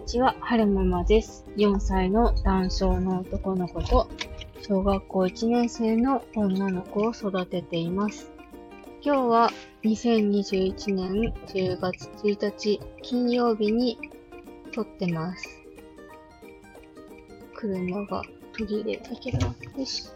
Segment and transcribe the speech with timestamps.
[0.00, 1.44] にちは、はるままです。
[1.56, 4.08] 4歳の男性の男の子と、
[4.66, 8.32] 小学校1年生の女の子を育てています。
[9.02, 9.50] 今日は
[9.84, 13.98] 2021年10月1日金曜日に
[14.72, 15.46] 撮ってます。
[17.54, 18.22] 車が
[18.54, 20.08] 途切れたけど、よし。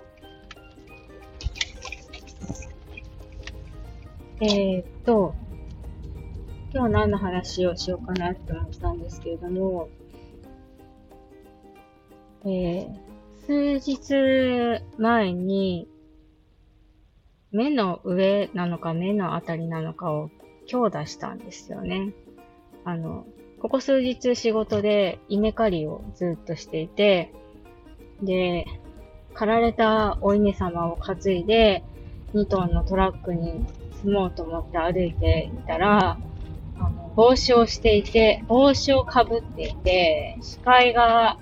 [4.40, 5.34] えー、っと、
[6.74, 9.88] 今日何の話をしようかなって思ったんですけれども、
[12.44, 12.88] えー、
[13.46, 15.88] 数日前に、
[17.52, 20.32] 目の上なのか目のあたりなのかを
[20.66, 22.12] 強打したんですよね。
[22.84, 23.24] あの、
[23.60, 27.32] ここ数日仕事で稲刈りをずっとしていて、
[28.20, 28.66] で、
[29.32, 31.84] 刈られたお稲様を担いで、
[32.34, 36.18] 2トンのトラックに積もうと思って歩いていたら、
[37.16, 41.38] 帽子をしていて、帽子をかぶっていて、視界が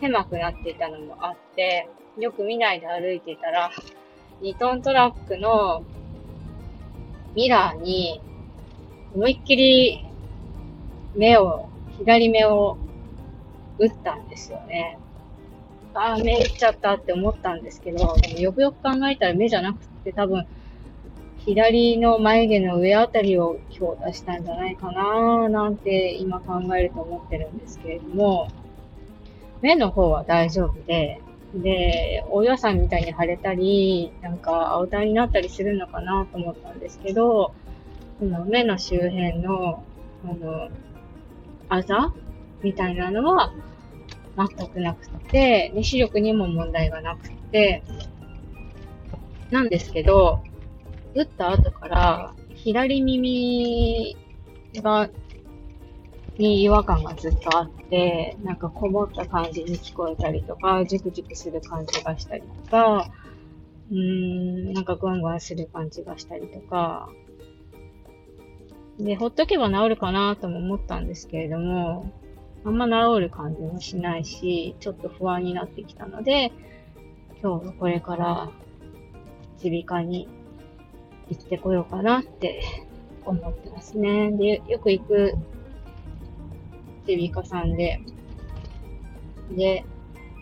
[0.00, 3.70] 狭くなっていたのもあって、よく見ないで歩いていたら、
[4.42, 5.84] 2トントラックの
[7.34, 8.20] ミラーに
[9.14, 10.04] 思いっきり
[11.14, 11.68] 目を、
[11.98, 12.76] 左目を
[13.78, 14.98] 打ったんですよね。
[15.94, 20.46] ああ、目打っちゃったって思ったんですけど、でもよくよく考えたら目じゃなくて多分
[21.48, 28.50] 左の眉毛の上あたりを強打したんじゃないかななんて今考えると思ってるんですけれども、
[29.62, 31.22] 目の方は大丈夫で、
[31.54, 37.54] で、お岩さんみたいに腫れたり、なんか青タになったりするのかなと思ったんですけど、
[38.18, 39.82] その目の周辺の、
[40.24, 40.68] あの、
[41.70, 42.12] あざ
[42.62, 43.54] みたいなのは
[44.36, 47.82] 全くなくて、で視力にも問題がなくて、
[49.50, 50.42] なんですけど、
[51.18, 54.16] 打った後から、左耳
[54.76, 55.10] が、
[56.38, 63.10] に違和感がずっとあって、なんかこもった感じに聞こえたりとか、ジュクジュクする感じがしたりとか、
[63.90, 67.08] うーん、なんかグワングンする感じがしたりとか、
[69.00, 72.12] で、ほっとけば治るかなとも思ったんですけれども、
[72.64, 76.52] あんま治る感じもしないし、ちょっと不安になってきたので、
[77.42, 78.50] 今日はこれから
[79.64, 80.28] 耳鼻科に
[81.30, 82.62] 行ってこようかなって
[83.24, 84.30] 思ってますね。
[84.32, 85.34] で、よく行く
[87.06, 88.00] 耳鼻科さんで、
[89.50, 89.84] で、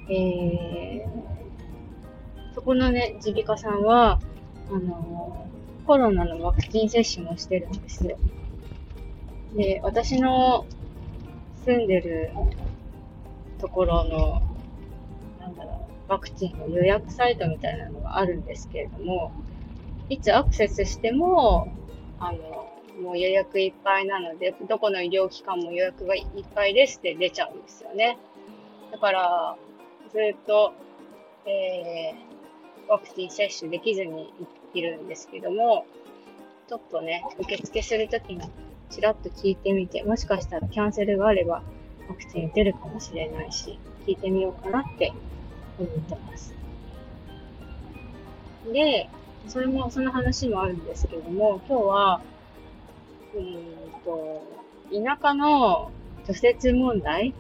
[0.09, 4.21] えー、そこのね、耳鼻科さんは、
[4.71, 5.47] あの、
[5.87, 8.19] コロナのワクチン接種もしてるんですよ。
[9.55, 10.67] で、私の
[11.65, 12.31] 住んでる
[13.59, 14.43] ところの、
[15.41, 19.33] なんだろう、ワクチンの予約サイトみたいなのがあるんですけれども、
[20.09, 21.69] いつアクセスしても、
[22.19, 22.73] あの、
[23.03, 28.19] もう予約いっぱいなので、どこの医療機関も予約がいっぱいですって出ちゃうんですよね。
[28.93, 29.57] だから、
[30.13, 30.73] ずっと、
[31.45, 34.33] えー、ワクチン接種できずに
[34.75, 35.87] いるんですけども、
[36.69, 38.41] ちょっとね、受付するときに
[38.91, 41.63] ちらっと聞いてみて、もしかしたらキャンセルがあれば
[42.09, 45.13] ワクチン打てるかもしれないし、聞いてみようかなって
[45.79, 46.55] 思ってます。
[48.73, 49.09] で、
[49.49, 52.21] それも、その話もあるんですけれども、今日は、
[53.35, 54.43] うんと、
[54.91, 55.91] 田舎の
[56.27, 57.35] 除雪問題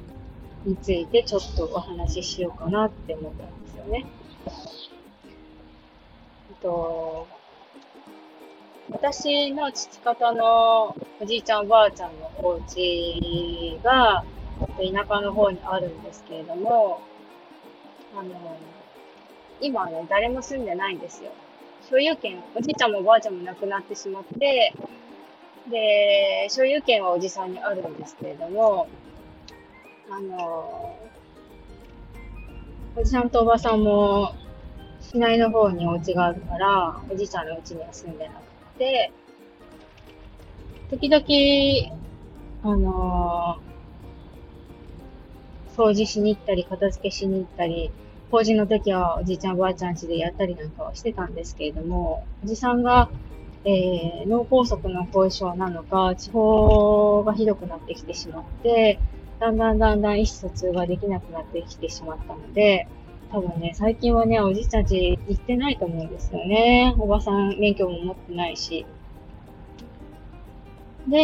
[0.64, 4.06] についてちょっとお話ししようかなって思ったんですよね。
[4.46, 4.50] え
[6.52, 7.26] っと、
[8.90, 14.24] 私の父方のおじいちゃんおばあちゃんのお家が
[14.78, 17.00] 田舎の方にあるんですけれども、
[18.16, 18.58] あの、
[19.60, 21.30] 今ね、誰も住んでないんですよ。
[21.88, 24.74] 所有権、おじいちゃんもおばあちゃんも亡くなってしまって、
[25.70, 28.88] で、所有権はおじさんにあるんですけれども、
[30.10, 30.96] あの、
[32.96, 34.34] おじさんとおばさんも
[35.00, 38.40] 市内の方にお家があるから、おじいちゃんの家には住んでなく
[38.78, 39.12] て、
[40.90, 41.24] 時々、
[42.64, 43.58] あの
[45.76, 47.92] 掃除しに行ったり、片付けしに行ったり、
[48.30, 53.08] 法事の時はおじいちゃんおばあちゃん家でやったりなんかはしてたんですけれども、おじさんが、
[53.64, 58.98] えー、脳梗塞の後遺症なのか、地方がひどくなってきてしまって、
[59.38, 62.88] だんだんだんだん意思疎通ができなくなってきてしまったので、
[63.30, 66.94] 多分ね、最近はね、おじいちゃん家行ってないと思うんですよね。
[66.98, 68.86] おばさん免許も持ってないし。
[71.08, 71.16] で、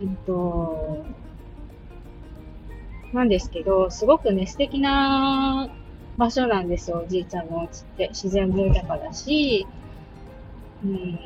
[0.00, 1.04] えっと、
[3.12, 5.70] なんですけど、すごくね、素敵な
[6.16, 8.08] 場所なんですよ、おじいちゃんのお家って。
[8.08, 9.66] 自然も豊かだし、
[10.84, 11.18] うん、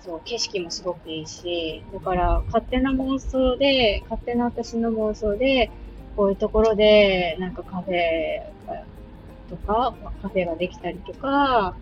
[0.00, 5.70] そう、景色もすごくいいし、だから勝手な妄想で、勝手な私の妄想で、
[6.16, 8.42] こういうところで、なんかカフェ
[9.48, 11.76] とか、カフェができたりとか、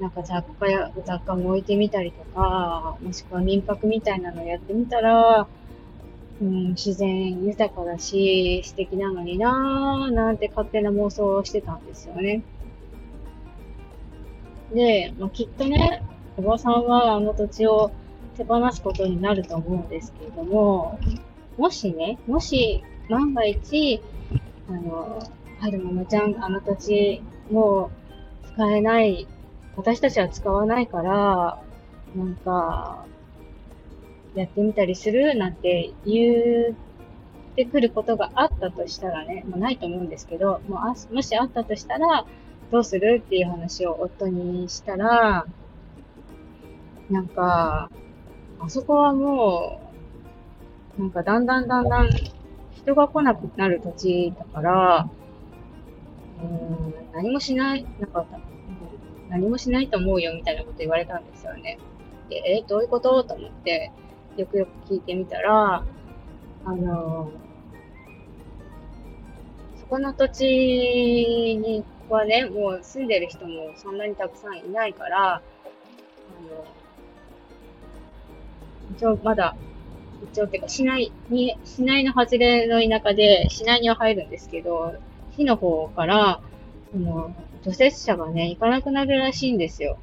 [0.00, 5.46] なんか雑貨や、雑貨も置いてみたりとか、もしくは民泊みたいなのやってみたら、
[6.40, 12.42] うん、自然豊かだし、素敵なのになぁ、なんて勝手な妄想をしてたんですよね。
[14.72, 16.02] で、まあ、きっとね、
[16.36, 17.90] おばさんはあの土地を
[18.36, 20.98] 手放すことになると思うんですけれども、
[21.56, 24.02] もしね、もし万が一、
[24.68, 25.22] あの、
[25.58, 27.90] はるももちゃん、あの土地、も
[28.44, 29.26] う使えない、
[29.76, 31.62] 私たちは使わないから、
[32.14, 33.06] なんか、
[34.36, 36.74] やってみたりするなんて言っ
[37.56, 42.26] てくることがあったとしたらね、まあ、ないと思うんですけど、もうあもしあったとしたら、
[42.70, 45.46] どうするっていう話を夫にしたら、
[47.10, 47.90] なんか、
[48.58, 49.80] あそこはも
[50.98, 52.08] う、なんかだんだんだんだん
[52.72, 55.08] 人が来なくなる土地だから、
[56.42, 58.26] うん、何もしない、なんか、
[59.30, 61.78] 何もしないと思うよみたいなこと言われたんですよね。
[62.28, 63.22] で、え、どういうこと？
[63.24, 63.92] と思って、
[64.36, 65.84] よくよく聞いてみたら、
[66.64, 67.30] あの、
[69.78, 75.42] そこの土地にはね、もう住んでる人もそんなにたくさんいないから、あ
[76.50, 76.64] の、
[78.96, 79.56] 一応まだ、
[80.32, 84.94] 一応っていうか、市内に、市内の外れの田舎で、市内には入るんですけど、
[85.36, 86.40] 市の方から、
[86.92, 89.98] その、除雪車がね、行かなくなるらしいんですよ。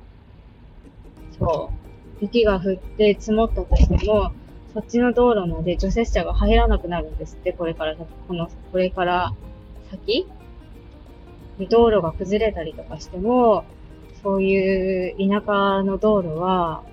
[1.39, 1.82] そう。
[2.23, 4.31] 雪が降って積もったとしても、
[4.73, 9.33] そっちの道路まで除雪車が入らなくなるんですって、これから、この、これから
[9.91, 10.27] 先
[11.69, 13.65] 道路が崩れたりとかしても、
[14.23, 16.83] そういう田舎の道路は、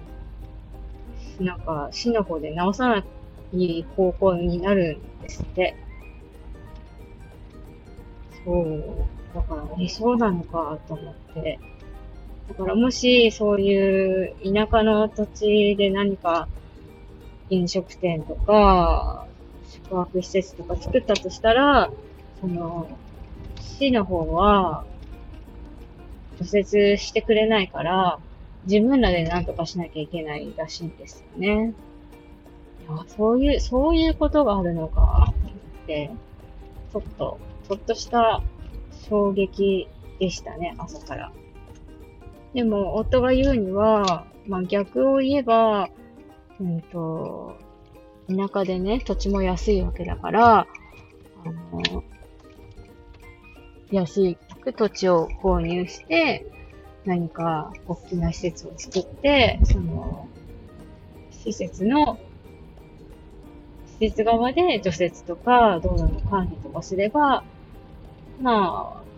[1.38, 3.04] なんか市の方で直さな
[3.52, 5.76] い方向になるんですって。
[8.44, 8.84] そう。
[9.34, 11.58] だから、え、そうなのかと思って。
[12.50, 16.48] だからもし、そういう田舎の土地で何か
[17.48, 19.28] 飲食店とか、
[19.70, 21.92] 宿泊施設とか作ったとしたら、
[22.40, 22.98] その、
[23.60, 24.84] 市の方は、
[26.40, 28.18] 除雪してくれないから、
[28.64, 31.72] 自分らで何とかしなきゃいけないらしいんですよね。
[32.80, 35.32] いや、そういう、そういうことがあるのか、
[35.84, 36.10] って、
[36.92, 37.38] ちょっと、
[37.68, 38.42] ちょっとした
[39.08, 39.88] 衝撃
[40.18, 41.32] でしたね、朝から。
[42.54, 45.88] でも、夫が言うには、まあ逆を言えば、
[46.60, 47.56] うんと、
[48.28, 50.66] 田舎でね、土地も安いわけだから、あ
[51.72, 52.04] の、
[53.90, 54.38] 安い
[54.76, 56.46] 土地を購入して、
[57.04, 60.28] 何か大きな施設を作って、その、
[61.30, 62.18] 施設の、
[63.86, 67.44] 施設側で除雪とか道路の管理とかすれば、
[68.40, 69.09] まあ、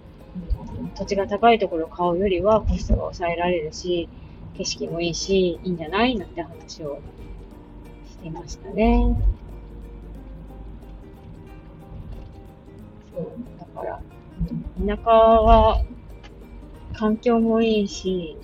[0.95, 4.09] 土地が高いところを買うよりはコストが抑えられるし、
[4.55, 7.01] 景色もいいし、いいんじゃないなんて話を
[8.07, 9.17] してましたね。
[13.15, 14.03] そう、だから、
[14.87, 15.83] 田舎は
[16.93, 18.37] 環境もいいし、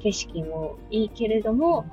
[0.00, 1.86] 景色もいいけれども、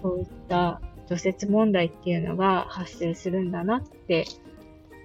[0.00, 4.24] そういった除雪問題っていうのが発生するんだなって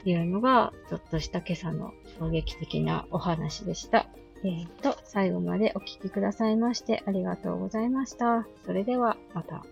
[0.06, 4.08] いうのが、ちょっとした今朝の衝撃的なお話でした。
[4.44, 8.48] えー、と、最後までお聴きくださいましてありがとうございました。
[8.66, 9.66] それではまた。